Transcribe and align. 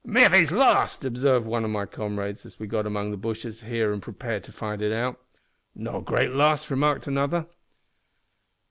"`Miffy's 0.07 0.51
lost!' 0.51 1.05
obsarved 1.05 1.45
one 1.45 1.63
o' 1.63 1.67
my 1.67 1.85
comrades 1.85 2.43
as 2.43 2.57
we 2.57 2.65
got 2.65 2.79
in 2.81 2.85
among 2.87 3.11
the 3.11 3.17
bushes 3.17 3.61
here 3.61 3.93
an' 3.93 4.01
prepared 4.01 4.43
to 4.45 4.51
fight 4.51 4.81
it 4.81 4.91
out. 4.91 5.21
"`No 5.77 6.03
great 6.03 6.31
loss,' 6.31 6.71
remarked 6.71 7.05
another. 7.05 7.45